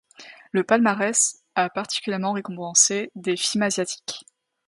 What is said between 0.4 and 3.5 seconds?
Le palmarès a particulièrement récompensé des